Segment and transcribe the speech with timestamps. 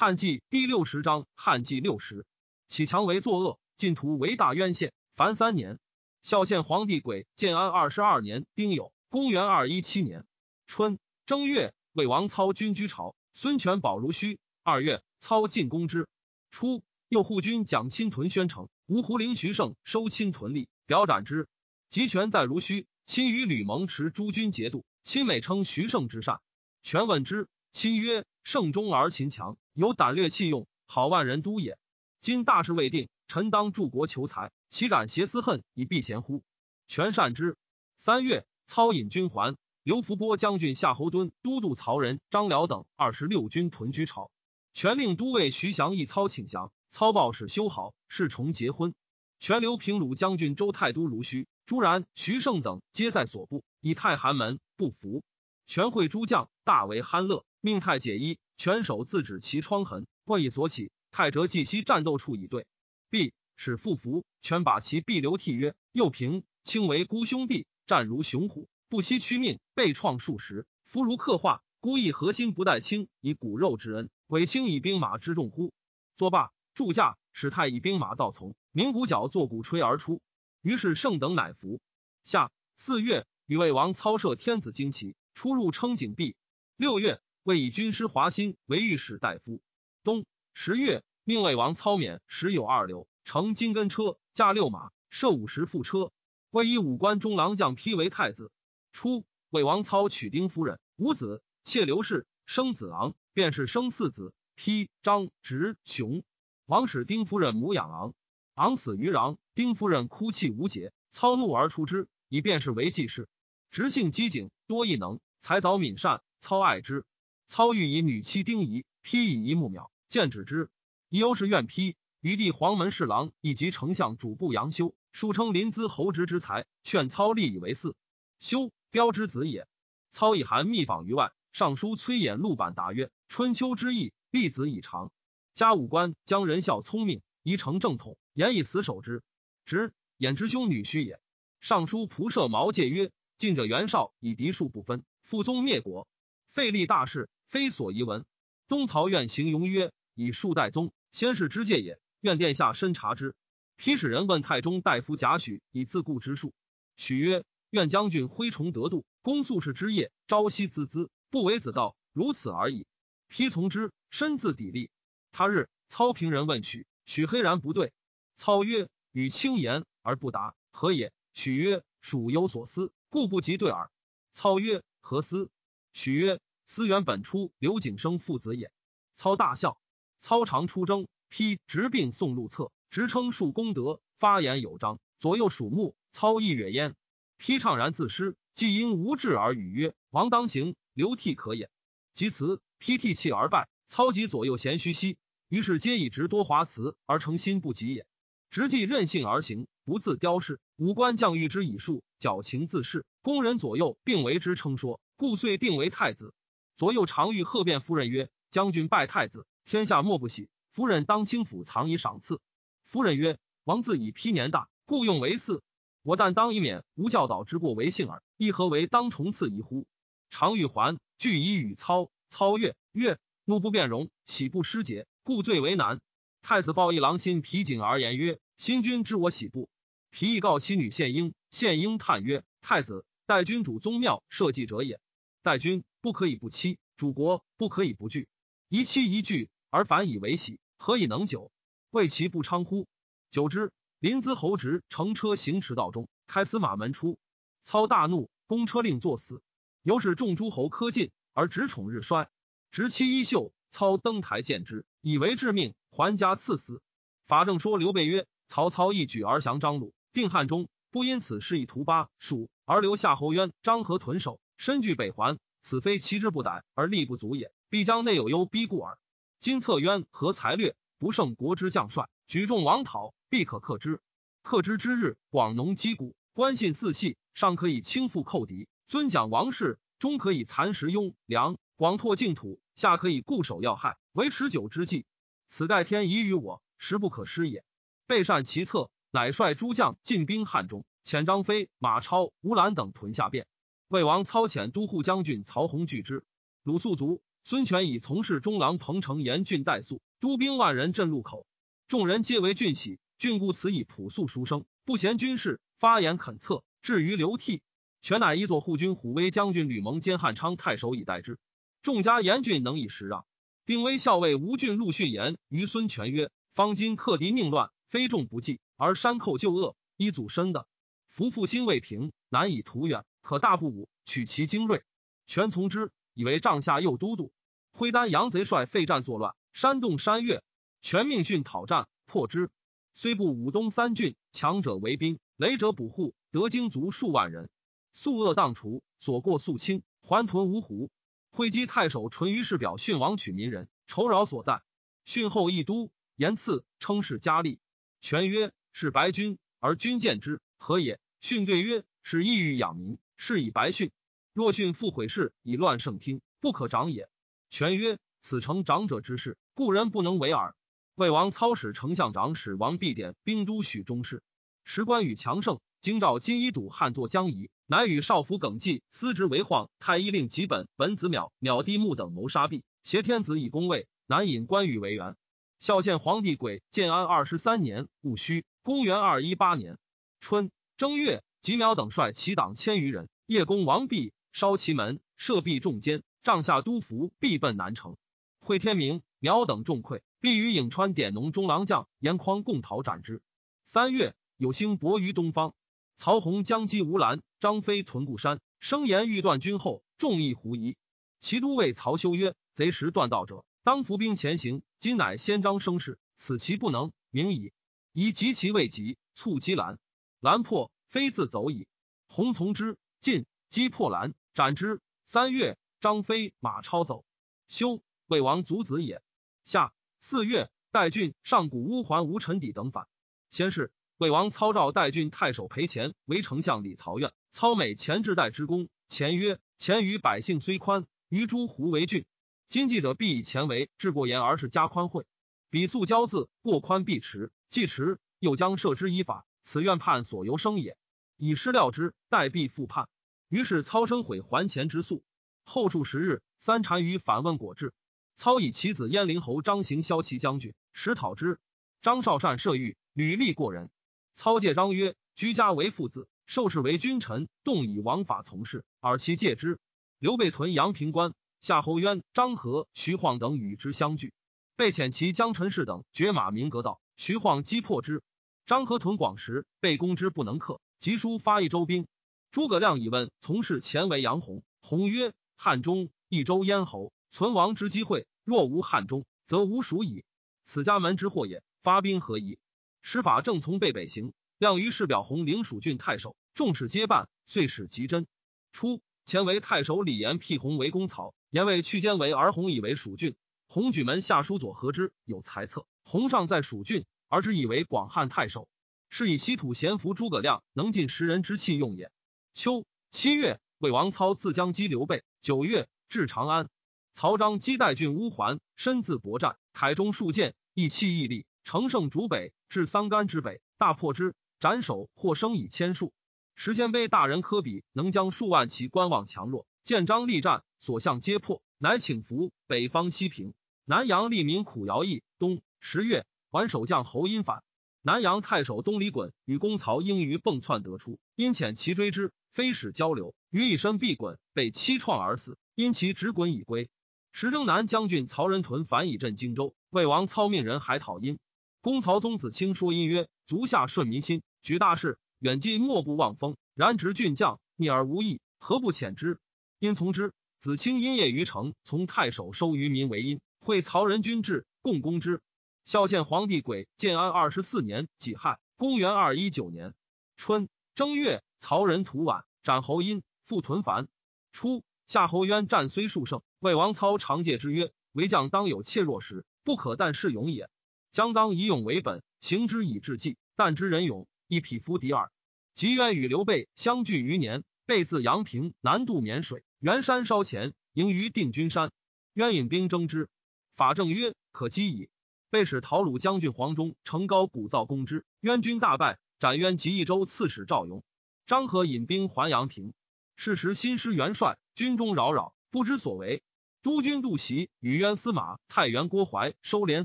[0.00, 2.24] 汉纪第六十章，汉纪六十，
[2.68, 5.80] 启强为作恶，晋图为大渊县，凡三年。
[6.22, 10.24] 孝献皇帝轨建安二十二年丁酉，公元二一七年
[10.68, 14.38] 春正月，魏王操军居朝，孙权保如须。
[14.62, 16.06] 二月，操进攻之。
[16.52, 21.48] 初，右护军蒋钦屯宣城，吴胡陵徐盛收钦屯吏，表斩之。
[21.88, 26.38] 集权在如须，亲与吕蒙持诸军节度，亲美称徐盛之善。
[26.84, 31.78] 权问之，亲曰：“盛忠而勤强。”有胆略器用，好万人都也。
[32.22, 36.42] 今大事未定，臣当助国求财，岂敢挟私恨以避嫌乎？
[36.86, 37.58] 权善之。
[37.98, 39.54] 三月，操引军还。
[39.82, 44.30] 刘福波将军夏侯惇、都督曹仁、张辽等二十六军屯居朝。
[44.72, 46.72] 权令都尉徐祥一操请降。
[46.88, 48.94] 操报使修好，侍重结婚。
[49.38, 55.22] 权留平鲁将军周太都卢须、朱然、徐盛等皆在所部，以太寒门不服。
[55.68, 58.38] 权会诸将，大为酣乐，命太解衣。
[58.56, 60.90] 权手自指其疮痕，问以所起。
[61.10, 62.66] 太哲计西战斗处以对，
[63.10, 64.24] 必使复服。
[64.40, 71.62] 权把其必流涕曰：“又平，卿为孤兄弟，战如雄虎，不惜屈命，被创数十，夫如刻画。
[71.80, 75.74] 孤意何心不待卿以骨肉之恩，委卿以兵马之众乎？”
[76.16, 80.22] 作罢，助驾，使太以兵马到从，鸣鼓角，作鼓吹而出。
[80.62, 81.78] 于是圣等乃服。
[82.24, 86.34] 下四月，与魏王操设天子旌旗，出入称景壁。
[86.76, 87.20] 六月。
[87.44, 89.62] 为以军师华歆为御史大夫。
[90.02, 96.10] 冬十月，命魏王操免时有二流，乘金根车，驾六马，设五十副车。
[96.50, 98.50] 为以五官中郎将丕为太子。
[98.90, 106.24] 初，魏王操娶丁夫人，五子，妾刘氏，生子昂，便是生四子：丕、张、直、雄。
[106.66, 108.14] 王使丁夫人母养昂，
[108.54, 109.38] 昂死于壤。
[109.54, 113.28] 丁夫人哭泣无解，操怒而出之，以便是为继事。
[113.70, 117.06] 直性机警，多异能，才藻敏善，操爱之。
[117.46, 120.68] 操欲以女妻丁仪，披以一木秒，见止之。
[121.08, 127.94] 宜忧是怨披，余弟黄门侍郎以及丞相主簿杨修，数称临淄侯直之才，劝操立以为嗣。
[128.38, 129.66] 修标之子也。
[130.10, 135.10] 操以函密访于外，尚书崔琰录版答曰：“春秋之意，立子以长。
[135.54, 139.22] 家武官将人孝聪明，宜成正统，言以死守之。
[139.64, 141.18] 直衍之兄女婿也。
[141.58, 146.08] 尚书仆射毛介曰：近者袁绍以嫡庶不分，父宗灭国，
[146.48, 148.24] 废立大事。”非所宜闻。
[148.66, 152.00] 东曹愿行庸曰：“以数代宗，先是之戒也。
[152.22, 153.34] 愿殿下深察之。”
[153.76, 156.54] 批使人问太中大夫贾诩以自固之术。
[156.96, 162.86] 许曰：“愿将军恢崇得度，公素士之业，朝夕孜孜，不为子道，如此而已。”
[163.28, 164.88] 批从之，身自砥砺。
[165.30, 167.92] 他日，操平人问许，许黑然不对。
[168.34, 173.90] 操曰：“与轻言而不答，何也？”许曰：“属有所思，故不及对耳。”
[174.32, 175.50] 操曰：“何思？”
[175.94, 176.38] 许曰。
[176.70, 178.70] 思源本初刘景升父子也。
[179.14, 179.80] 操大笑。
[180.18, 185.96] 操常出征，披直并宋禄策，直称述功德，发言有章，左右属目。
[186.12, 186.94] 操亦悦焉。
[187.38, 191.70] 批怅然自失，既因无志而语曰：“王当行，流涕可也。”
[192.12, 193.70] 及辞，披涕泣而败。
[193.86, 195.16] 操及左右贤虚息，
[195.48, 198.06] 于是皆以直多华辞而诚心不及也。
[198.50, 200.60] 直既任性而行，不自雕饰。
[200.76, 203.04] 五官将欲之以术，矫情自恃。
[203.28, 206.32] 宫人左右并为之称说，故遂定为太子。
[206.78, 210.48] 左右常遇贺辩夫人曰：“将军拜太子，天下莫不喜。
[210.70, 212.40] 夫人当清府藏以赏赐。”
[212.88, 215.60] 夫人曰：“王自以丕年大，故用为嗣。
[216.02, 218.22] 我但当以免无教导之过为幸耳。
[218.38, 219.86] 亦何为当重赐宜乎？”
[220.30, 222.10] 常遇还具以与操。
[222.30, 226.00] 操曰：“曰怒不变容，喜不失节，故最为难。”
[226.40, 229.68] 太子抱一郎心皮紧而言曰：“新君知我喜不？”
[230.08, 231.34] 皮亦告其女献英。
[231.50, 234.98] 献英叹曰：“太子待君主宗庙社稷者也。
[235.42, 238.28] 待君。”不可以不欺主国，不可以不惧。
[238.68, 241.50] 一欺一惧，而反以为喜，何以能久？
[241.90, 242.86] 为其不昌乎？
[243.30, 247.18] 久之，临淄侯直乘车行驰道中，开司马门出，
[247.64, 249.42] 操大怒，公车令作死。
[249.82, 252.30] 由是众诸侯苛尽，而直宠日衰。
[252.70, 256.80] 执其衣袖，操登台见之，以为致命，还家赐死。
[257.26, 265.38] 法正说刘备曰：曹操一举而降张鲁，定汉中，不因此事以图巴蜀，而留夏侯渊、张合屯守，身据北环。
[265.62, 268.98] 此非其之不逮而力不足也，必将内有忧逼故耳。
[269.40, 274.02] 今策渊何才略不胜国之将帅，举众王讨，必可克之。
[274.42, 285.06] 克之之日，广农击鼓，关信四系，上可以轻覆寇敌，尊奖王室；中可以蚕食雍良，广拓净土；下可以固守要害，为持久之计。
[285.46, 287.64] 此盖天遗于我，实不可失也。
[288.06, 293.46] 备善其策，乃率诸将进兵汉中，遣张飞、马超、吴兰等屯下便。
[293.88, 296.22] 魏王操遣都护将军曹洪拒之。
[296.62, 301.46] 鲁肃卒，孙权以从事中郎彭城严郡代粟，督兵万人镇路口，
[301.86, 302.98] 众人皆为郡喜。
[303.16, 307.62] 郡故此以朴素书生，不嫌军事，发言恳测，至于流涕。
[308.02, 311.38] 权乃一作护军虎威将军吕蒙兼汉昌太守以待之。
[311.80, 313.24] 众家严峻能以时让。
[313.64, 320.68] 丁威校尉吴郡陆逊言于孙权曰：“方今克敌宁乱，非众不济，而山寇旧恶，一祖深的。
[321.18, 324.84] 夫复兴未平，难以图远，可大不武，取其精锐。”
[325.26, 327.32] 权从之，以为帐下右都督。
[327.72, 330.44] 挥丹杨贼帅废战作乱，山动山岳。
[330.80, 332.52] 全命训讨战，破之。
[332.94, 337.50] 虽不武东三郡，强者为兵，雷者捕户，得精卒数万人。
[337.92, 340.88] 宿恶荡除，所过肃清，还屯芜湖。
[341.32, 344.62] 会稽太守淳于是表训王取民人，愁扰所在。
[345.04, 347.58] 训后一都，言赐称是佳丽。
[348.00, 353.90] 权曰：“是白君，而君见之，何也？”训对曰：“是意欲养民，是以白训。
[354.32, 357.08] 若训复毁事，以乱圣听，不可长也。”
[357.50, 360.54] 权曰：“此成长者之事，故人不能为耳。”
[360.94, 364.22] 魏王操使丞相长史王必典兵都许中事，
[364.64, 375.16] 时关羽强盛，京兆金一堵汉作江夷，乃与少府耿纪司职为晃太医令吉本本子邈邈帝穆等谋杀毕，挟天子以攻魏，南引关羽为援。
[375.60, 379.78] 孝献皇帝轨建安二十三年戊戌，公元二一八年
[380.20, 386.04] 春正月，吉苗等率其党千余人，夜攻王弼，烧其门，设壁众坚。
[386.22, 387.96] 帐下督服必奔南城，
[388.38, 393.22] 会天明，苗等众溃，必与颍川典农中郎将严匡共讨斩之。
[393.64, 395.52] 三月，有星薄于东方。
[395.96, 400.76] 曹洪将击吴兰，张飞屯固山，声言欲断军后，众议狐疑。
[401.18, 404.62] 其都尉曹休曰：“贼时断道者，当伏兵前行。
[404.78, 407.52] 今乃先张声势，此其不能，明矣。
[407.92, 409.80] 以及其未及，促击兰，
[410.20, 411.66] 兰破，飞自走矣。
[412.08, 414.80] 洪从之，进击破兰，斩之。
[415.04, 417.04] 三月。”张飞、马超走，
[417.46, 419.00] 修魏王族子也。
[419.44, 422.88] 夏四月，代郡上古乌桓吴臣底等反。
[423.30, 427.12] 先是，魏王操召代郡太守裴虔为丞相李曹院。
[427.30, 432.04] 操美前至代之功，前曰：“前于百姓虽宽，于诸胡为郡。
[432.48, 435.06] 今记者必以前为治过严，而是加宽惠。
[435.48, 439.24] 彼素交字，过宽必迟，既迟，又将设之以法。
[439.48, 440.76] 此愿判所由生也。
[441.16, 442.86] 以失料之，待必复判。
[443.30, 445.02] 于是操生悔还钱之诉。”
[445.42, 447.72] 后数十日，三单于反问果至，
[448.14, 451.40] 操以其子燕陵侯张行骁骑将军，实讨之。
[451.80, 453.70] 张绍善射御，屡立过人。
[454.12, 459.58] 操戒张曰：“居家为父子，受事为君臣，动以王法从事，而其戒之。”
[459.98, 464.12] 刘备屯阳平关，夏侯渊、张合、徐晃等与之相聚，
[464.56, 468.02] 被遣其将陈氏等绝马鸣阁道，徐晃击破之。
[468.48, 471.86] 张合屯广石，被攻之不能克，急书发益州兵。
[472.30, 475.12] 诸葛亮以问从事前为杨洪，洪曰。
[475.36, 480.02] 汉中益州咽喉存亡之机会，若无汉中，则无蜀矣。
[480.44, 481.42] 此家门之祸也。
[481.62, 482.38] 发兵何疑？
[482.80, 488.06] 使法正从背北行，亮于是表弘领蜀郡太守，众使皆办，遂使吉真。
[488.50, 493.14] 初，前为太守李严辟洪为公曹，言为去奸为而洪以为蜀郡。
[493.46, 498.48] 洪举门下书左和之有才策，洪上在蜀郡，而之以为广汉太守，
[498.88, 501.90] 是以西土贤服诸葛亮，能尽识人之气用也。
[502.34, 503.40] 秋七月。
[503.58, 505.02] 魏王操自将击刘备。
[505.20, 506.48] 九月，至长安。
[506.92, 515.92] 曹彰击代郡乌桓，身自搏战，凯中数箭，意气毅力，乘胜逐北，至桑干之北，大破之，斩首或生以千数。
[516.36, 522.30] 时鲜卑大人科比能将数万骑观望强弱，见张力战，所向皆破，乃请服。
[522.46, 525.02] 北方西平，南阳利民苦徭役。
[525.18, 527.42] 冬十月，还守将侯因反。
[527.82, 535.38] 南阳太守东李衮与公曹应于迸窜得出，因遣其追之，飞使交流，于一身必滚，被七创而死。
[535.54, 536.70] 因其直滚已归。
[537.10, 541.18] 时征南将军曹仁屯反以镇荆州，魏王操命人海讨殷。
[541.60, 546.36] 公曹宗子卿说殷曰：“足下顺民心，举大事，远近莫不望风。
[546.54, 549.18] 然执郡将逆而无益，何不遣之？”
[549.58, 550.12] 因从之。
[550.38, 555.20] 子卿因业于城，从太守收于民为殷，会曹仁军至，共攻之。
[555.68, 559.74] 孝献皇帝轨建安二十四年己亥，公元二一九年
[560.16, 563.86] 春正月，曹仁屠宛，斩侯殷，复屯樊。
[564.32, 570.48] 初，夏侯渊战虽数胜，魏王操常戒之曰：“为将当有怯弱时，不可但恃勇也。
[570.90, 573.18] 将当以勇为本，行之以智计。
[573.36, 575.12] 但知人勇，亦匹夫敌耳。”
[575.52, 581.70] 及渊与刘备相距余年，备自阳平南渡沔水，袁山烧前，迎于定军山。
[582.14, 583.10] 渊引兵征之，
[583.54, 584.88] 法正曰：“可击矣。”
[585.30, 590.82] 被使讨虏将军黄忠，成高鼓噪攻之，渊军大败，斩渊及益州刺史赵勇。
[591.26, 592.72] 张合引兵还阳平。
[593.16, 596.22] 是时新师元帅，军中扰扰，不知所为。
[596.62, 599.84] 督军杜袭与渊司马太原郭淮收敛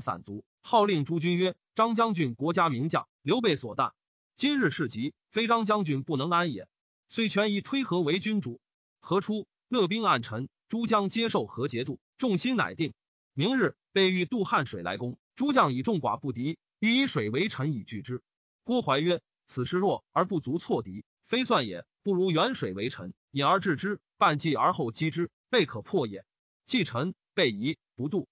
[0.00, 3.92] 散卒，号令诸军曰：“张将军国家名将，刘备所惮。
[4.36, 6.68] 今日事急，非张将军不能安也。
[7.08, 8.60] 遂权以推和为君主。
[9.00, 12.94] 何初，乐兵暗沉，诸将接受和节度，众心乃定。
[13.34, 18.22] 明日备欲渡汉水来攻，诸将以众寡不敌，欲以水为臣以拒之。
[18.62, 21.84] 郭淮曰：此事弱而不足挫敌，非算也。
[22.02, 26.24] 不如远水为臣，引而治之，半计而后击之，备可破也。
[26.66, 28.28] 既臣备疑不渡，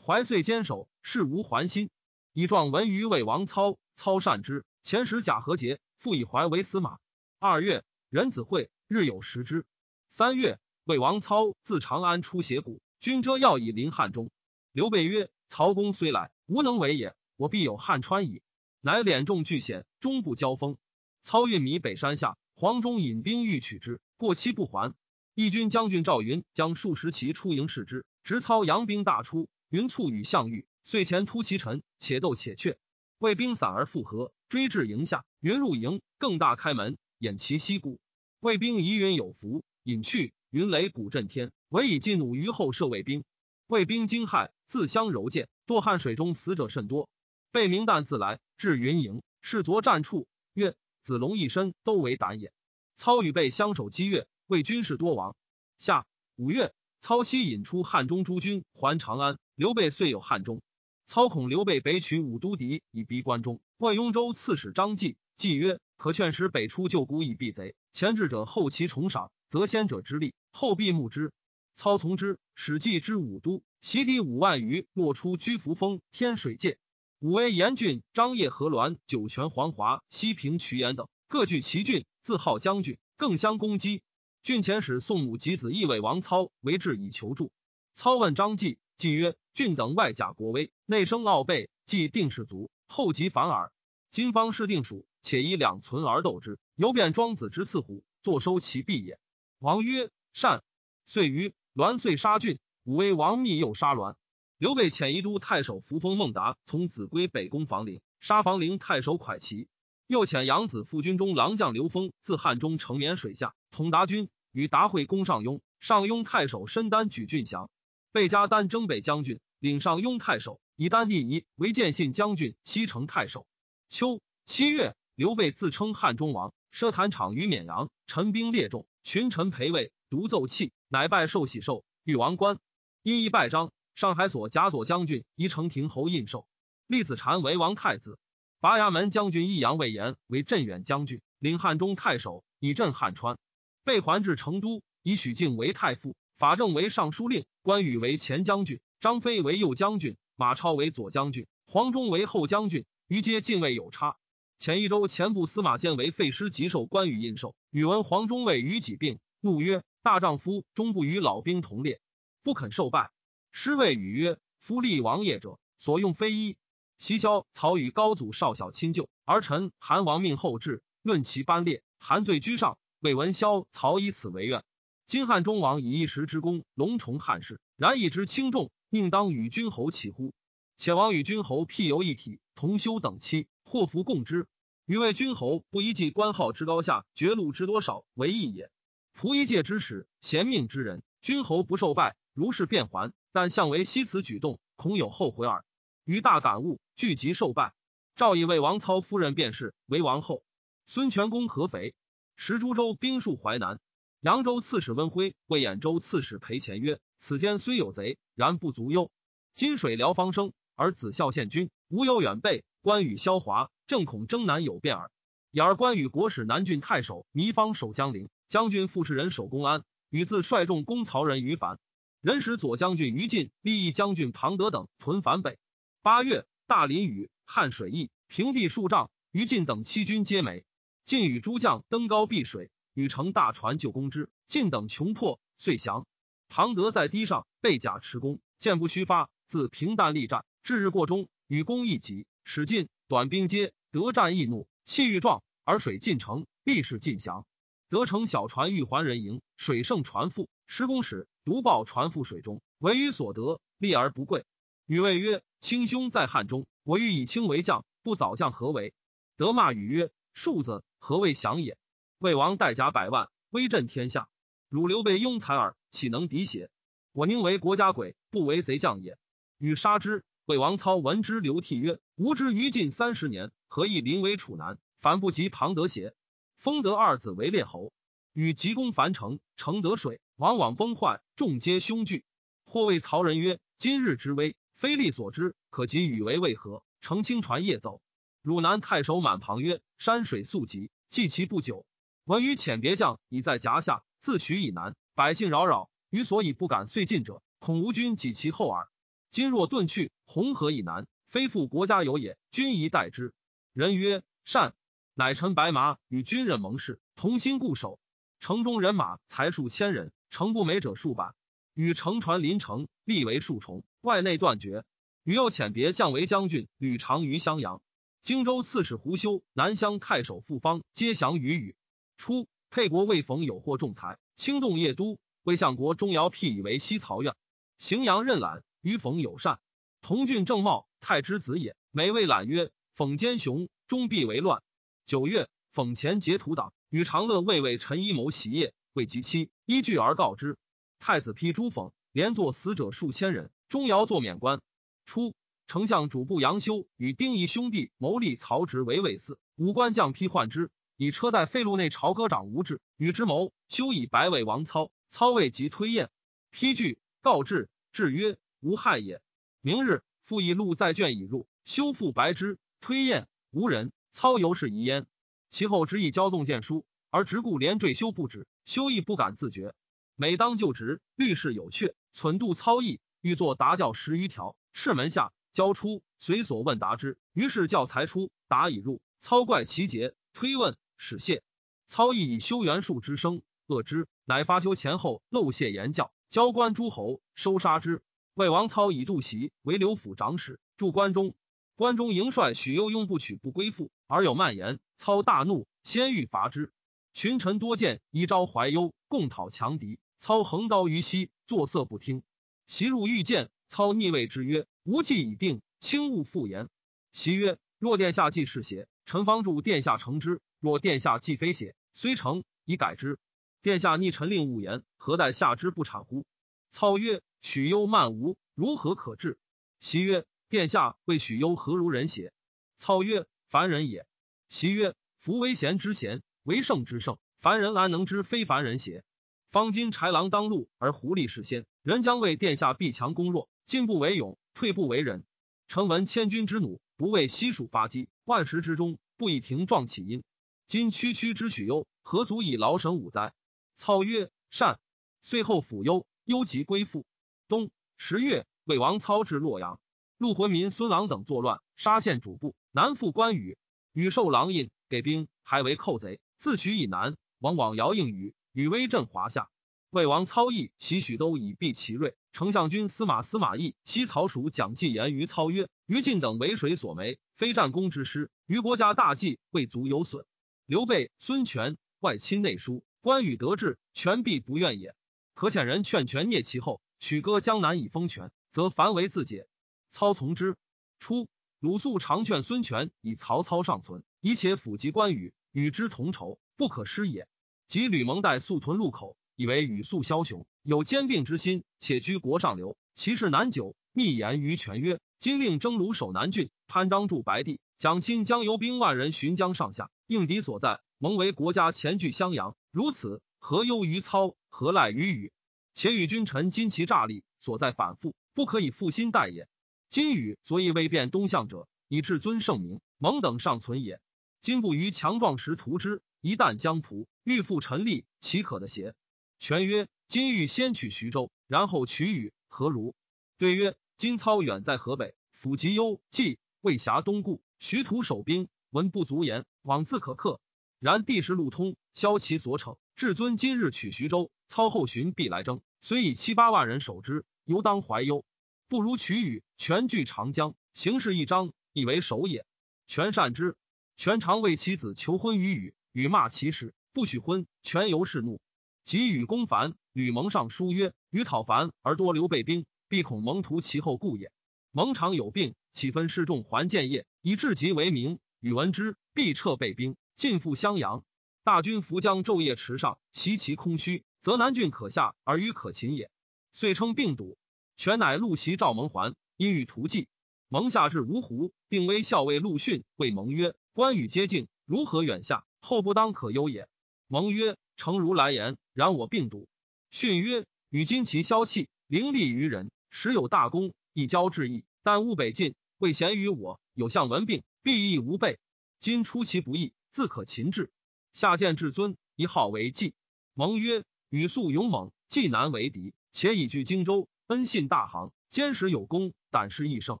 [0.04, 1.90] 怀遂坚守，事无还心。
[2.32, 4.64] 以状文于魏王操，操善之。
[4.82, 6.98] 前时贾和杰，复以怀为司马。
[7.38, 9.64] 二月，壬子会，日有食之。
[10.08, 14.30] 三月，魏王操自长安出斜谷，军遮要以临汉中。
[14.72, 17.14] 刘备曰：“曹公虽来，无能为也。
[17.36, 18.42] 我必有汉川矣。”
[18.82, 20.76] 乃敛众拒险，终不交锋。
[21.22, 22.36] 操运米北山下。
[22.56, 24.92] 黄忠引兵欲取之，过期不还。
[25.34, 29.48] 义军将军赵云将数十骑出营视之，直操扬兵大出。
[29.70, 32.76] 云促与项羽，遂前突其臣，且斗且却。
[33.18, 35.24] 魏兵散而复合，追至营下。
[35.40, 37.98] 云入营，更大开门，掩其西谷。
[38.40, 40.34] 魏兵疑云有伏，引去。
[40.50, 43.24] 云雷鼓震天，唯以劲弩于后射魏兵。
[43.68, 47.08] 魏兵惊骇，自相柔剑，堕汉水中，死者甚多。
[47.52, 50.74] 备明旦自来，至云营，视昨战处，曰。
[51.00, 52.52] 子龙一身都为胆也。
[52.96, 55.36] 操与备相守击月，魏军士多亡。
[55.78, 59.38] 下五月，操西引出汉中诸军还长安。
[59.54, 60.60] 刘备遂有汉中。
[61.06, 63.60] 操恐刘备北取武都敌，以逼关中。
[63.76, 67.76] 问雍州刺史张继，继曰：“可劝使北出救孤以避贼。
[67.92, 71.30] 前至者后其重赏，则先者之力，后必慕之。”
[71.74, 76.78] 操从之，史记之武都，袭敌五万余，落出居扶风、天水界。
[77.20, 84.02] 武威严峻、张掖、河栾、酒泉、黄华、西平、渠岩等各据其郡，自号将军，更相攻击。
[84.42, 87.52] 郡前使宋母及子义为王操为质以求助。
[87.92, 93.72] 操问张继，继曰：“郡等外假国威，内生傲备，既定士卒，后即反耳。
[94.10, 99.18] 今方是定蜀，且以两存而斗之，犹变庄子之刺虎，坐收其弊也。”
[99.60, 100.62] 王曰：“善。”
[101.04, 104.16] 遂于栾遂杀郡，武威王密又杀栾。
[104.58, 109.68] 刘备遣宜都太守扶风孟达从子归北攻房陵，杀房陵太守蒯齐。
[110.08, 115.60] 又遣养子副军中郎将刘封自汉中乘沔水下，统达军，与达会攻上庸。
[115.78, 117.70] 上庸太守申丹举郡降，
[118.10, 123.46] 备加丹征北将军，领上庸太守，以丹帝仪为建信将军、西城太守。
[123.88, 132.60] 秋七月，刘备自称汉中王，设坛场于沔阳，陈兵列众，群臣陪位，独奏器，乃拜受喜寿，欲王冠，
[133.02, 133.72] 因一拜章。
[133.96, 136.46] 上海所贾左将军宜城亭侯印绶，
[136.86, 138.20] 立子禅为王太子。
[138.60, 143.36] 拔衙门将军益阳魏延为镇远将军，领汉中太守，以镇汉川。
[143.82, 154.18] 被还至成都，以许敬为太傅，法正为尚书令，关羽为前将军，张飞为右将军，马超为左将军，黄忠为后将军，于皆进位有差。
[154.60, 161.98] 前一周前部司马监为废师即受关羽印绶，宇闻黄忠为于己病，怒曰：“大丈夫终不与老兵同列，
[162.42, 163.10] 不肯受拜。”
[163.52, 166.58] 师谓语曰：“夫立王业者，所用非一。
[166.98, 172.76] 袭萧曹与高祖少小亲旧，儿臣韩王命后至，论其班列，韩罪居上。
[173.00, 174.62] 魏闻萧曹以此为怨。
[175.06, 180.34] 今汉中王以一时之功，隆重汉室，然以之轻重，宁当与君侯齐乎？
[180.76, 184.46] 且王与君侯辟游一体，同修等期，祸福共之。
[184.84, 188.70] 与为君侯，不依计官号之高下，爵禄之多少为义也。
[189.18, 195.64] 仆一介之使，贤命之人，君侯不受拜，如是变还。”但相为惜此举动，恐有后悔耳。
[196.04, 197.72] 于大感悟，聚集受拜。
[198.14, 200.44] 赵以为王操夫人便是为王后。
[200.84, 201.94] 孙权攻合肥，
[202.36, 203.80] 时诸州兵戍淮南。
[204.20, 209.10] 扬州刺史温辉谓兖州刺史裴虔曰：“此间虽有贼，然不足忧。
[209.54, 212.64] 金水辽方生，而子孝献君，无有远备。
[212.80, 215.10] 关羽、萧华，正恐征南有变耳。
[215.50, 221.78] 已而关羽国使南郡太守糜芳守江陵，将军副使人守公安，与自率众攻曹仁于樊。”
[222.22, 225.58] 人使左将军于禁、立义将军庞德等屯樊北。
[226.00, 229.10] 八月，大林雨，汉水溢，平地数丈。
[229.32, 230.64] 于禁等七军皆没。
[231.04, 234.30] 晋与诸将登高避水，与乘大船救攻之。
[234.46, 236.06] 晋等穷破，遂降。
[236.48, 247.44] 庞德在堤上被甲持弓，箭不虚发，自平淡力战，至日过中，与攻一急，使进短兵接，得战易怒，气欲壮，而水进城，必是尽降。
[247.88, 251.26] 得乘小船欲还人营，水盛船覆，施公使。
[251.44, 254.44] 独抱船覆水中，唯余所得，利而不贵。
[254.86, 258.94] 与谓曰：“卿兄在汉中，我欲以卿为将，不早将何为？”
[259.36, 261.78] 得骂禹曰：“庶子何谓降也？
[262.18, 264.28] 魏王带甲百万，威震天下，
[264.68, 266.70] 汝刘备庸才耳，岂能敌邪？”
[267.10, 269.18] 我宁为国家鬼，不为贼将也。
[269.58, 270.24] 欲杀之。
[270.50, 276.12] 魏王操闻之，流涕曰：“吾之于近三十年，何以临危处难，反不及庞德邪？”
[276.58, 277.92] 封德二子为列侯，
[278.32, 282.24] 与急攻樊城，城得水，往往崩坏，众皆凶惧。
[282.64, 288.02] 或谓曹仁曰：“今日之危，非力所知，可及与为为何？”乘轻船夜走。
[288.42, 291.86] 汝南太守满庞曰：“山水速急，计其不久。
[292.24, 298.88] 闻于遣别将已在夹下，自取以南，百姓扰扰，于所以不敢遂进者，恐吴军及其后耳。”
[299.30, 302.36] 今若遁去，红河以南，非复国家有也。
[302.50, 303.32] 君宜待之。
[303.72, 304.74] 人曰：善。
[305.14, 308.00] 乃臣白马与军人盟誓，同心固守。
[308.40, 311.32] 城中人马才数千人，城不美者数百。
[311.74, 314.82] 与乘船临城，立为数重，外内断绝。
[315.22, 317.80] 与又遣别将为将军，吕长于襄阳。
[318.22, 321.76] 荆州刺史胡修、南乡太守傅方皆降于羽。
[322.16, 327.36] 初，沛国魏冯有获仲裁，轻动邺都，魏相国钟繇辟以为西曹院。
[327.78, 328.64] 荥阳任览。
[328.80, 329.60] 与冯友善，
[330.00, 331.76] 同郡正茂太之子也。
[331.90, 334.62] 每谓览曰：“讽奸雄，终必为乱。”
[335.04, 340.56] 九月，讽前结土党，与长乐卫尉陈一谋袭业，未及期，依据而告之。
[340.98, 343.50] 太子批诛讽，连坐死者数千人。
[343.68, 344.60] 钟繇作免官。
[345.04, 345.34] 初，
[345.66, 353.52] 丞相主簿杨修与丁仪兄弟谋立曹植为魏嗣，武官将批换之，以车在废路内朝歌长吴志与之谋。
[353.68, 356.10] 修以白魏王操，操未及推宴，
[356.50, 358.38] 批据告至，至曰。
[358.60, 359.20] 无害也。
[359.60, 363.92] 明日复以录在卷已入，修复白之，推验无人。
[364.12, 365.06] 操犹是疑焉。
[365.50, 368.46] 其后执意骄纵谏书，而直故连坠修不止。
[368.64, 369.74] 修亦不敢自觉。
[370.16, 374.56] 每当就职，律事有阙，忖度操议，欲作答教十余条。
[374.72, 377.18] 斥门下交出，随所问答之。
[377.32, 379.00] 于是教材出，答已入。
[379.18, 381.42] 操怪其节，推问使谢。
[381.86, 388.02] 操亦以修元术之声恶之，乃发修前后漏泄言教，交官诸侯，收杀之。
[388.40, 391.34] 魏王操以杜袭为刘府长史，驻关中。
[391.74, 394.80] 关中营帅许攸拥不取不归附，而有蔓延。
[394.96, 396.72] 操大怒，先欲伐之。
[397.12, 399.98] 群臣多见，以招怀忧，共讨强敌。
[400.16, 402.22] 操横刀于西，作色不听。
[402.66, 406.70] 袭入御见，操逆位之曰：“吾计已定，轻勿复言。”
[407.12, 413.18] 袭曰：“若殿下既是邪，臣方助殿下成之；若殿下既非邪，虽成，以改之。
[413.60, 416.24] 殿下逆臣令勿言，何待下之不产乎？”
[416.70, 417.20] 操曰。
[417.42, 419.38] 许攸慢无，如何可治？
[419.80, 422.32] 袭曰：“殿下谓许攸何如人邪？”
[422.76, 424.06] 操曰：“凡人也。”
[424.48, 429.04] 袭曰：“夫为贤之贤，为圣之圣，凡人安能知非凡人邪？
[429.50, 435.24] 方今豺狼当路，而狐狸是先，人将为殿下必强攻弱，进不为勇，退不为忍。
[435.66, 440.22] 臣闻千军之弩，不为悉数发击，万石之中，不以停撞起因。
[440.66, 443.32] 今区区之许攸，何足以劳神武哉？”
[443.74, 444.78] 操曰：“善。”
[445.22, 447.04] 遂后抚忧，忧即归附。
[447.50, 449.80] 冬十月，魏王操至洛阳，
[450.18, 453.58] 陆浑民孙郎等作乱，杀县主簿，南赴关羽，
[453.92, 459.50] 羽受狼印，给兵，还为寇贼，自取以南，往往遥应羽，羽威震华夏。
[459.90, 462.14] 魏王操义袭许都以避其锐。
[462.32, 470.24] 丞相军司马司马懿西曹属蒋济言于操曰：“于禁等为水所没，非战功之师，于国家大计未足有损。
[470.66, 474.94] 刘备、孙权外亲内疏，关羽得志，权必不愿也。
[475.34, 479.48] 可遣人劝权灭其后。”许割江南以封权，则凡为自解。
[479.88, 480.56] 操从之。
[480.98, 487.26] 初，鲁肃常劝孙权以曹操尚存，以且辅及关羽，与之同仇，不可失也。
[487.66, 493.74] 及吕蒙代肃屯路口，以为与肃枭雄，有兼并之心，且居国上流，其事难久。
[493.92, 500.80] 密言于权曰：“今令征虏守南郡，潘璋驻白帝，蒋钦将游兵万人巡江上下，应敌所在。
[500.98, 504.36] 蒙为国家前据襄阳，如此何忧于操？
[504.50, 505.32] 何赖于羽？”
[505.80, 509.48] 且与君臣今其诈力所在反复，不可以复心待也。
[509.88, 513.98] 今与所以未变东向者，以至尊圣明，蒙等尚存也。
[514.42, 518.94] 今不于强壮时图之，一旦将仆，欲复陈立，岂可的邪？
[519.38, 522.94] 权曰：今欲先取徐州，然后取与，何如？
[523.38, 530.42] 对曰：今操远在河北，府及幽冀，未辖东顾，徐图守兵，闻不足言，往自可克。
[530.78, 532.76] 然地势路通，消其所逞。
[532.96, 538.24] 至尊今日取徐州，操后寻必来争，虽以七八万人守之，犹当怀忧。
[538.68, 542.46] 不如取羽，全据长江，形势一张，以为守也。
[542.86, 543.56] 权善之。
[543.96, 547.46] 权常为其子求婚于羽，羽骂其使，不许婚。
[547.62, 548.40] 权由是怒。
[548.84, 554.32] 及与公樊，吕蒙上书曰：羽讨樊而多刘备兵，必恐蒙图其后故也。
[554.70, 558.18] 蒙常有病，岂分示众还建业，以至极为名。
[558.38, 561.04] 羽闻之，必撤备兵，进赴襄阳。
[561.42, 566.10] 大军伏将昼夜驰上，袭其空虚，则南郡可下而与可擒也。
[566.52, 567.36] 遂称病笃。
[567.76, 570.06] 权乃陆袭赵蒙还，因欲图计。
[570.48, 575.46] 蒙下至芜湖，并威校尉陆逊谓蒙曰：“关羽接近，如何远下？
[575.60, 576.68] 后不当可忧也。”
[577.06, 578.58] 蒙曰：“诚如来言。
[578.74, 579.48] 然我病笃。”
[579.90, 584.64] 逊曰：“与今其消气，凌厉于人，时有大功，一交至义。
[584.82, 586.60] 但勿北进，未贤于我。
[586.74, 588.38] 有相闻病，必亦无备。
[588.78, 590.70] 今出其不意，自可擒之。
[591.12, 592.92] 下见至尊，一号为计。”
[593.34, 600.00] 蒙曰：“羽素勇猛，既难为敌，且已据荆州。”恩信大行，坚实有功，胆识益胜，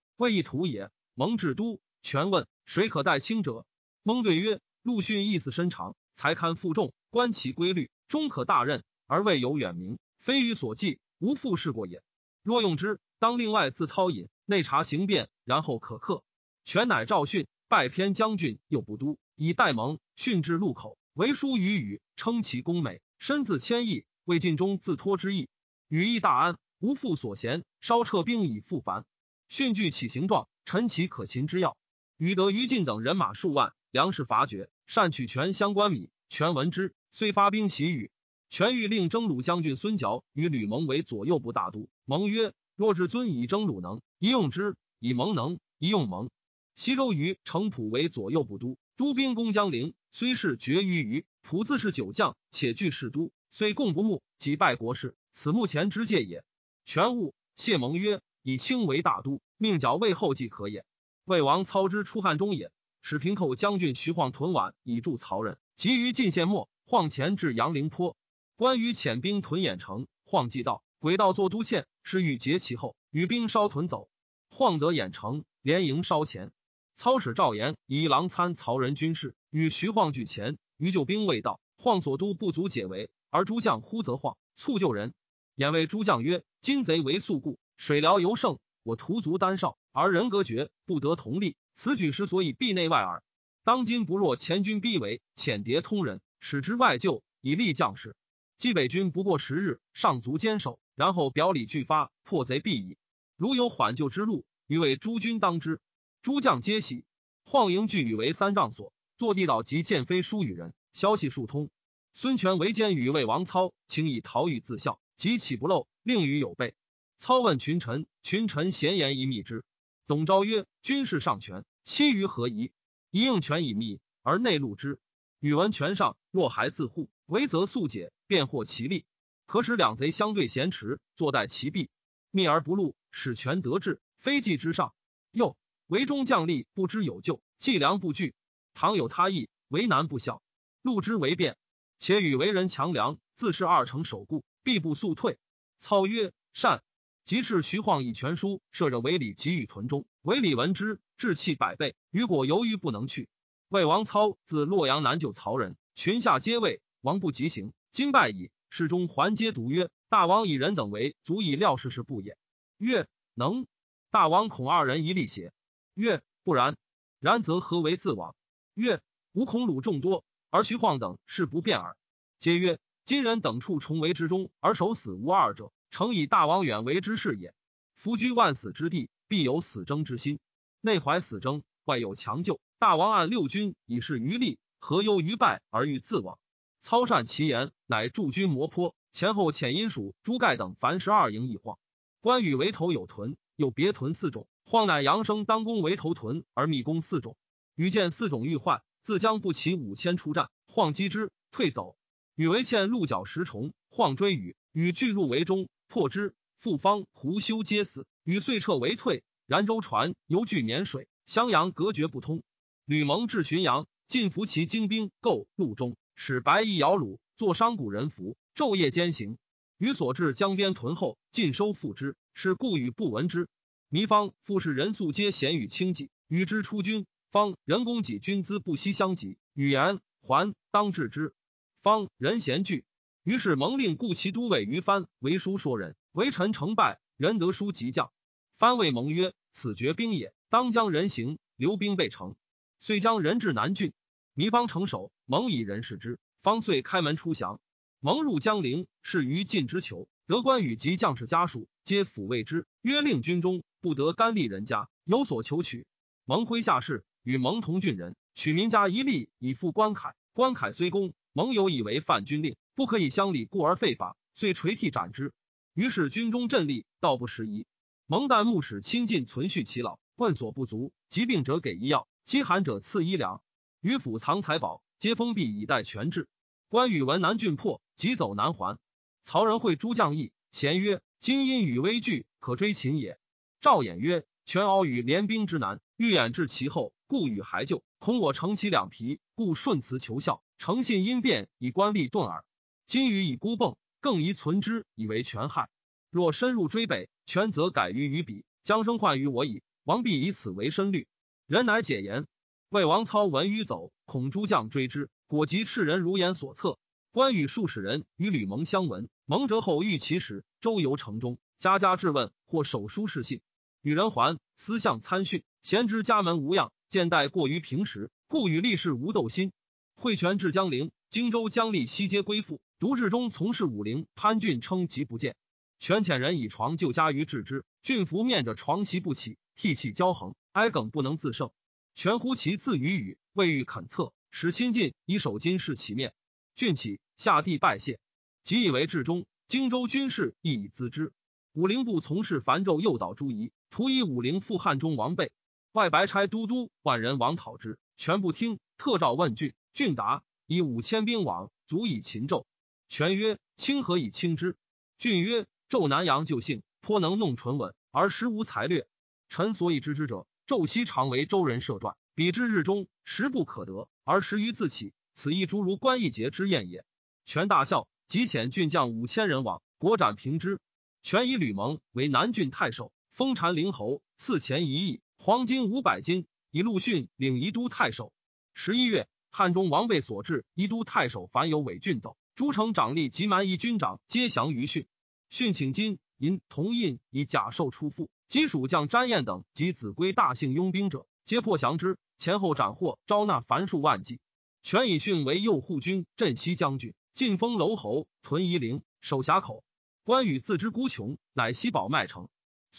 [0.16, 0.90] 未易图也。
[1.14, 3.64] 蒙至都，权问谁可代卿者？
[4.02, 12.02] 蒙对曰：陆逊意思深长，才堪负重，观其规律，终可大任，而未有远名，非予所记，无复事过也。
[12.42, 16.24] 若用之，当另外自韬隐，内察行变，然后可克。
[16.64, 20.00] 权乃赵训，拜偏将军，又不都，以代蒙。
[20.16, 25.50] 训至路口，为书于语，称其功美，身自谦益，为晋中自托之意。
[25.88, 26.56] 语意大安。
[26.78, 29.04] 无复所嫌，稍撤兵以复繁。
[29.50, 31.76] 训具起形状，陈其可擒之要。
[32.16, 36.08] 禹得于禁等人马数万，粮食乏绝，善取权相关米。
[36.30, 38.10] 权闻之，虽发兵袭羽。
[38.48, 41.90] 权欲令征虏将军孙皎与吕蒙为左右部大都。
[42.06, 46.30] 蒙曰：若至尊以征虏能，一用之；以蒙能，一用蒙。
[46.74, 51.24] 西周于程普为左右部都，都兵攻江陵，虽是绝于虞。
[51.40, 56.44] 普自是九将，且据士都，虽共不睦，即败国事，此目前之戒也。
[56.84, 60.84] 权悟谢蒙曰：“以清为大都，命剿魏后继可也。”
[61.24, 65.56] 魏王操之出汉中也，使平寇将军徐晃屯宛以助曹仁。
[65.76, 68.18] 急于晋献末，晃前至阳陵坡，
[68.54, 74.10] 关羽遣兵屯兖城，晃既到，轨道作都县，是欲截其后，与兵稍屯走。
[74.50, 76.52] 晃得兖城，连营稍前。
[77.00, 80.58] 操使赵延以郎参曹仁军事，与徐晃俱前。
[80.76, 85.14] 余救兵未到，晃所都不足解围，而诸将呼则晃，促救人。
[85.54, 88.58] 眼谓诸将曰：“今贼为速故，水辽尤盛。
[88.82, 91.56] 我徒足单少，而人隔绝，不得同力。
[91.74, 93.22] 此举时所以避内外耳。
[93.64, 98.14] 当今不若前军逼围，遣谍通人，使之外救，以利将士。
[98.58, 102.98] 冀北军不过十日，上足坚守，然后表里俱发，破贼必矣。
[103.38, 105.80] 如有缓救之路，欲为诸军当之。”
[106.22, 107.04] 诸将皆喜。
[107.44, 111.70] 晃营聚羽为三丈所，坐地岛及剑飞书与人，消息数通。
[112.12, 115.00] 孙权为奸与魏王操，请以逃狱自效。
[115.16, 116.74] 即起不漏，令与有备。
[117.16, 119.64] 操问群臣，群臣闲言以密之。
[120.06, 122.72] 董昭曰：“军事上权，其余何疑？
[123.10, 124.98] 一应权以密，而内录之。
[125.38, 129.06] 宇文权上，若还自护，唯则速解，便获其利。
[129.46, 131.90] 可使两贼相对咸持，坐待其弊，
[132.30, 134.94] 密而不露，使权得志，非计之上。
[135.30, 135.56] 又
[135.90, 138.32] 围中将吏不知有救，计量不惧。
[138.74, 140.40] 倘有他意，为难不效，
[140.82, 141.56] 录之为变。
[141.98, 145.36] 且与为人强梁，自是二城守固。”必不速退。
[145.78, 146.84] 操曰：“善。”
[147.26, 151.96] 即是徐晃以权书设着韦礼给予屯中，韦礼闻之，志气百倍。
[152.12, 153.28] 余果犹豫不能去。
[153.68, 157.72] 魏王操自洛阳南救曹仁，群下皆畏，王不及行。
[157.90, 158.52] 今败矣。
[158.68, 162.38] 侍中还皆独曰：“大王以人等为足以料事事不也？”
[162.78, 163.66] 曰：“能。”
[164.12, 165.52] 大王恐二人一力邪？
[166.00, 166.76] 曰：“不然。
[167.20, 168.34] 然则何为自往？”
[168.74, 169.00] 曰
[169.32, 171.96] ：“吾恐鲁众多，而徐晃等事不便耳。”
[172.40, 172.80] 皆曰。
[173.02, 177.54] 今人等处重围之中，而守死无二者，诚以大王远为之事也。
[177.96, 180.38] 夫居万死之地，必有死争之心，
[180.80, 182.60] 内怀死争，外有强救。
[182.78, 186.38] 大王按六军以示余力，何忧于败而欲自往？
[186.80, 191.78] 操善其言，乃驻军摩坡，前后遣阴属、朱盖等凡十二营一晃。
[192.20, 194.46] 关羽围头有屯，又别屯四种。
[194.70, 197.36] 晃乃扬声当攻围头屯，而密攻四种。
[197.74, 201.96] 羽见四种欲坏，自将不齐五千出战，晃击之，退走。
[202.36, 206.36] 羽为欠鹿角石虫，晃追羽，羽巨鹿为中，破之。
[206.56, 209.24] 复方胡修皆死，羽遂撤为退。
[209.44, 212.44] 然舟船犹拒沔水，襄阳隔绝不通。
[212.84, 219.36] 吕蒙至浔阳，尽服其精兵，构路中，使白衣摇橹，坐商贾人服，昼夜兼行。
[219.78, 223.48] 羽所至江边屯后，尽收复之，使故羽不闻之。
[223.90, 229.36] 糜芳复士人素皆贤与轻己，与之出军，方人公己军资不惜相及。
[229.52, 231.34] 语言还当治之。
[231.82, 232.84] 方人贤惧，
[233.24, 238.12] 于是蒙令故其都尉于藩为书说人，为臣成败，仁得书即降。
[238.58, 242.36] 藩谓蒙曰：“此绝兵也，当将人行，留兵备城。”
[242.78, 243.92] 遂将人至南郡，
[244.36, 246.20] 糜芳城守，蒙以人视之。
[246.44, 247.60] 方遂开门出降。
[247.98, 255.86] 蒙入江陵，是于晋之囚，得关羽及将士家属，皆抚慰之，曰：“令军中不得干利人家，有所求取。”
[256.24, 260.14] 蒙麾下士与蒙同郡人，取民家一吏以付关凯。
[260.32, 261.12] 关凯虽公。
[261.32, 265.32] 蒙有以为犯军令，不可以乡里故而废法，遂垂涕斩之。
[265.74, 267.66] 于是军中阵力道不适宜。
[268.06, 273.42] 蒙旦牧使亲近存续其老，问所不足，疾病者给医药，饥寒者赐衣粮。
[273.80, 276.28] 于府藏财宝，皆封闭以待权制。
[276.68, 278.76] 关羽闻南郡破，急走南还。
[279.22, 283.18] 曹仁会诸将议，咸曰：“今因与危惧，可追秦也。”
[283.60, 287.84] 赵衍曰：“全敖与联兵之难，欲掩至其后，故与还救。
[287.98, 290.42] 恐我乘其两皮，故顺辞求效。
[290.56, 292.42] 诚信因变，以官吏顿耳。
[292.86, 295.68] 今与以孤迸，更宜存之，以为权害。
[296.10, 299.62] 若深入追北，权则改于于彼，将生患于我矣。
[299.84, 301.06] 王必以此为深虑。”
[301.46, 302.26] 人乃解言。
[302.70, 306.78] 魏王操闻于走，恐诸将追之，果及赤人如言所测。
[307.12, 313.42] 关羽数使人与吕蒙相闻，蒙折后遇其使，周游城中，家家质问，或手书示信。
[313.82, 319.52] 与人还，私相参训，贤知家门无恙，见待过于平时，故与力士无斗心。
[319.94, 325.34] 会权至江陵，荆州将吏悉皆归附，独至中从事武陵潘俊称疾不见。
[325.78, 331.50] 权遣人以床就家于治之，俊服面着床席不起，涕泣交横，哀梗不能自胜。
[331.94, 336.12] 全乎其自语语，未欲肯策，使亲近以手巾拭其面。
[336.54, 337.98] 郡起下地拜谢，
[338.42, 339.24] 即以为至中。
[339.46, 341.12] 荆州军事亦以自之。
[341.54, 345.32] 武陵部从事樊胄诱导朱仪，图以武陵复汉中王备。
[345.72, 348.58] 外白差都督万人王讨之，全不听。
[348.76, 352.44] 特诏问郡，郡答以五千兵往，足以擒纣。
[352.88, 354.56] 权曰：清何以轻之？
[354.98, 358.88] 郡曰：纣南阳就姓，颇能弄唇吻，而实无才略。
[359.28, 360.26] 臣所以知之者。
[360.46, 364.92] 纣西常为周人设传，比之日中，时不可得，而时于自起。
[365.14, 366.84] 此亦诸如关义节之宴也。
[367.24, 370.58] 权大笑，即遣郡将五千人往，国斩平之。
[371.02, 376.24] 权以吕蒙为南郡太守，封禅陵侯，赐钱一亿，黄金五百斤。
[376.50, 378.14] 以陆逊领宜都太守。
[378.54, 384.86] 十一月，汉中王被所至，宜都太守樊有伪郡走，诸城长吏及蛮夷军长皆降于逊。
[385.28, 388.08] 逊请金银铜印以假受出付。
[388.26, 391.98] 及蜀将詹彦等及子规大姓拥兵者，皆破降之。
[392.16, 394.18] 前后斩获，招纳凡数万计。
[394.62, 399.62] 权以逊为右护军、镇西将军，晋封楼侯，屯夷陵，守峡口。
[400.04, 402.30] 关羽自知孤穷，乃西保麦城。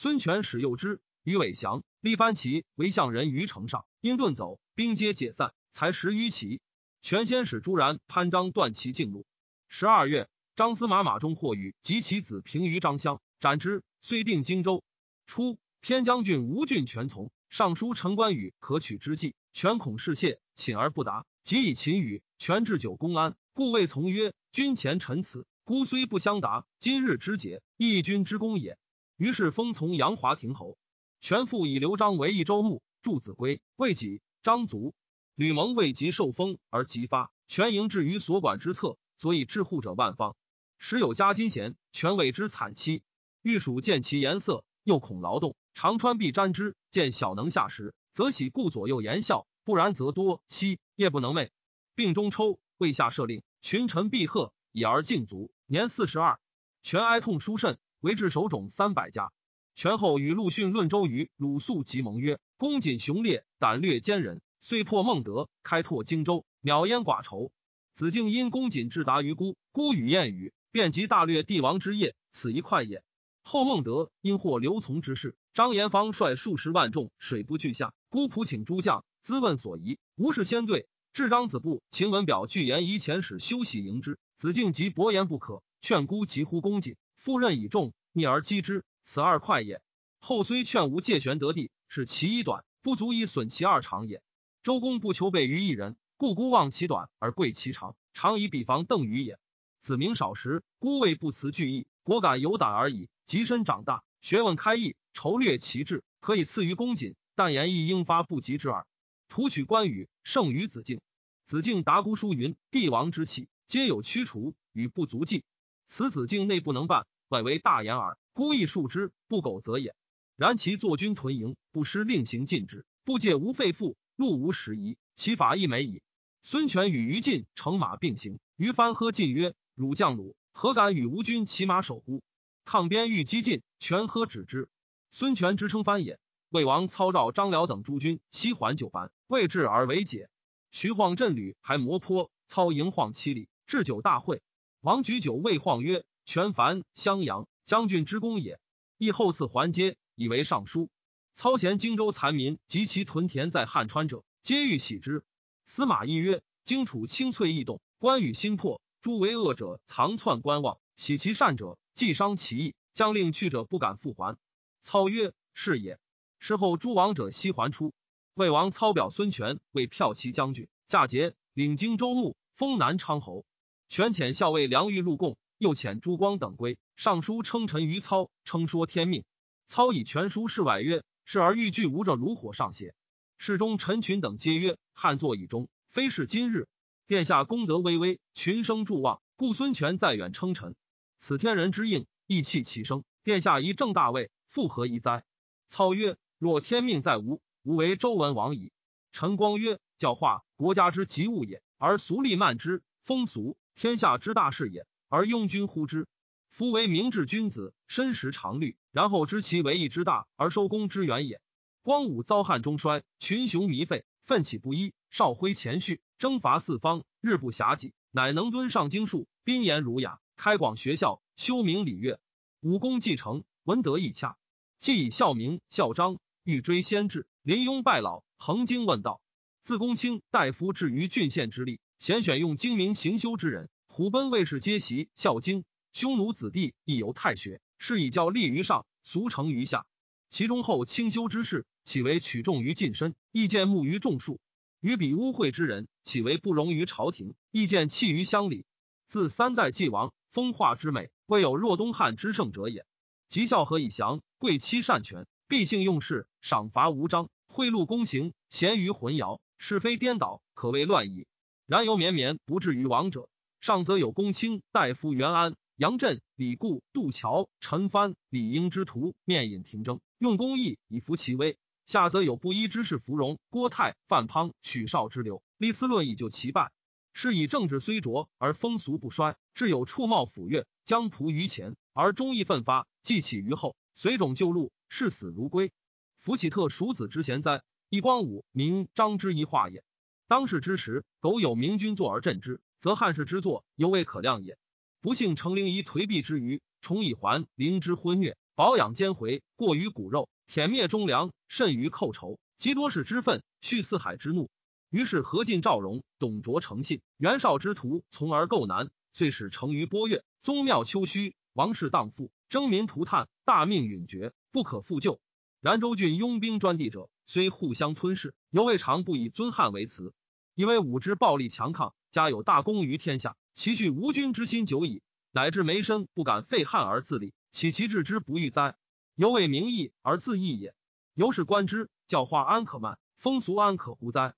[0.01, 6.59] 孙权使诱之，于伟降，立番旗为相人于城上，因遁走，兵皆解散，才十余骑。
[7.03, 9.27] 权先使朱然、潘璋断其径路。
[9.69, 14.83] 十二月，张司马马中获羽及其子平于张乡，斩之，遂定荆州。
[15.27, 21.27] 初，偏将军吴郡全从上书陈关羽可取之计，权恐事谢，请而不答。
[21.43, 28.79] 即以秦羽，权置酒公安，故谓从曰：“君前陈词，孤虽不相答，今日之节，义君之功也。”
[29.21, 30.79] 于是封从杨华亭侯。
[31.19, 34.95] 权复以刘璋为益州牧，助子规、魏己、张卒。
[35.35, 40.35] 吕蒙未及受封而急发，权迎至于所管之策，所以致护者万方。
[40.79, 43.03] 时有加金贤，权为之惨戚。
[43.43, 44.65] 御蜀见其颜色。
[44.83, 46.75] 又恐劳动，常穿必沾之。
[46.89, 51.51] 见小能下时，则喜故左右言笑；不然则多息，夜不能寐。
[51.93, 55.51] 病中抽，未下赦令，群臣必贺，以而敬卒。
[55.67, 56.39] 年四十二，
[56.81, 59.31] 权哀痛殊甚，为治守冢三百家。
[59.73, 67.51] 权后与陆逊论周瑜、鲁肃及盟曰：公瑾雄烈，胆略坚忍，遂破孟德，开拓荆州，渺焉寡仇。
[67.93, 73.03] 子敬因公瑾至达于孤，孤与燕语，便及大略帝王之业，此一快也。
[73.43, 80.87] 后孟德因获刘琮之事，张延芳率数十万众水不惧下，孤仆请诸将咨问所疑，无事先对。
[81.13, 89.79] 至张子布秦文表具言以前使休息迎之，子敬即薄言不可，劝孤急呼公瑾，夫任以重，逆而击之，此二快也。
[90.19, 94.23] 后虽劝吾借权得地，是其一短，不足以损其二长也。
[94.63, 99.37] 周公不求备于一人，故孤望其短而贵其长，常以比防邓禹也。
[99.81, 103.07] 子明少时，孤谓不辞惧意，果敢有胆而已。
[103.23, 107.13] 及身长大，学问开义，筹略其志，可以赐于公瑾。
[107.35, 108.87] 但言亦应发不及之耳。
[109.29, 111.01] 图取关羽，胜于子敬。
[111.45, 115.43] 子敬达姑书云：“帝王之气，皆有驱除与不足计。
[115.87, 118.17] 此子敬内不能办，外为大言耳。
[118.33, 119.95] 孤亦数之，不苟则也。
[120.35, 126.01] 然其坐军屯营，不失令行禁止，不戒无废赋，路无时疑，其法亦美矣。”
[126.43, 132.21] 孙权与于禁乘马并行，于翻喝进曰：“汝将鲁，何敢与吴军骑马守乎？”
[132.65, 134.67] 抗边欲击进，权喝止之。
[135.09, 136.19] 孙权之称藩也。
[136.49, 140.29] 魏王操召张辽等诸军西还九藩，未至而为解。
[140.69, 144.41] 徐晃阵旅还磨坡，操迎晃七里，置酒大会。
[144.81, 148.57] 王举酒谓晃曰：“权凡襄阳将军之功也。”
[148.97, 150.89] 亦后赐还阶，以为尚书。
[151.33, 155.25] 操贤荆州残民及其屯田在汉川者，皆欲喜之。
[155.65, 164.37] 司马懿曰：“荆楚清脆异动，关羽心破，诸为恶者藏窜观望，喜其善者。”既伤其意，将令去者不敢复还。
[164.79, 165.99] 操曰：“是也。”
[166.39, 167.93] 事后诸王者悉还出。
[168.35, 173.43] 魏王操表孙权为骠骑将军，嫁节领荆州牧，封南昌侯。
[173.89, 176.79] 权遣校尉梁玉入贡，又遣朱光等归。
[176.95, 179.23] 上书称臣于操，称说天命。
[179.67, 182.95] 操以全书示外曰：“是而欲拒吾者如火上写。”
[183.37, 186.67] 侍中陈群等皆曰：“汉作以终，非是今日。
[187.05, 190.73] 殿下功德巍巍，群生祝望，故孙权在远称臣。
[191.19, 193.03] 此天人之应，义气齐生。
[193.23, 195.23] 殿下宜正大位，复何宜哉？”
[195.69, 198.71] 操曰：“若天命在吾，吾为周文王矣。”
[199.13, 206.07] 陈光曰：“教化国家之急务也，而俗利慢之；风俗天下之大事也，而庸君呼之。
[206.47, 211.41] 夫为明智君子，身识常虑，然后知其为义之大，而收功之远也。
[211.81, 222.21] 光武遭汉中衰，群雄靡废，奋起不一，少辉前序，征伐四方，日不暇己，乃能敦上经术，宾言儒雅，开广学校，修明礼乐，
[222.61, 224.37] 武功继承，文德亦洽。
[224.79, 229.21] 既以孝明孝章，欲追先志，临庸拜老，恒经问道。
[229.61, 235.65] 自公卿大夫至于郡县之力，贤选用精明行修之人，虎贲卫士皆习孝经。
[235.91, 239.85] 匈奴子弟亦由太学，是以教立于上，俗成于下。
[240.29, 244.39] 其中后清修之士，岂为取重于近身，意见慕于众庶；
[244.79, 248.65] 与彼污秽之人，岂为不容于朝廷，意见弃于乡里。
[249.07, 252.85] 自三代既亡，风化之美，未有若东汉之盛者也。
[253.27, 261.27] 吉孝和以降，贵戚善权，必性用事，赏罚无章，贿赂公行，咸于混淆，是非颠倒，可谓乱矣。
[261.65, 263.27] 然犹绵绵不至于亡者，
[263.61, 265.55] 上则有公卿大夫袁安。
[265.75, 276.71] 杨震、李固、杜桥、陈蕃、李英之徒面引廷争，用公义以服其威；下则有布衣之士芙蓉、郭泰、范滂、许绍之流，立思论以救其败。
[277.13, 285.71] 是以政治虽浊而风俗不衰，至有触冒抚越，将仆于前而忠义奋发，继起于后，随种就路，视死如归。
[286.17, 287.61] 夫启特蜀子之贤哉？
[287.89, 289.83] 一光武名张之一化也。
[290.27, 294.57] 当世之时，苟有明君坐而镇之，则汉室之作犹未可量也。
[295.01, 304.49] 不幸成灵仪颓敝之余，重以还灵之昏虐，保养奸回，过于骨肉，舔灭忠良，甚于寇仇，极多士之愤，蓄四海之怒。
[304.89, 315.19] 于是何进、赵荣、董卓诚信，袁绍之徒从而构难，遂使成于波越，宗庙丘墟，王室荡妇，征民涂炭，大命陨绝，不可复救。
[315.61, 320.13] 然州郡拥兵专地者，虽互相吞噬，犹未尝不以尊汉为辞，
[320.55, 323.35] 因为武之暴力强抗，家有大功于天下。
[323.53, 328.75] 其恤无君之心久矣，乃至眉身不敢废汉而自立，岂其志之不欲哉？
[329.15, 330.73] 犹为名义而自义也。
[331.13, 334.33] 由是观之，教化安可慢，风俗安可乎哉？